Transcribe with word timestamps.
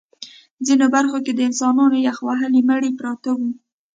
ځینو 0.65 0.85
برخو 0.95 1.17
کې 1.25 1.31
د 1.35 1.39
انسانانو 1.49 1.97
یخ 2.07 2.17
وهلي 2.27 2.61
مړي 2.69 2.91
پراته 2.99 3.29
وو 3.37 3.49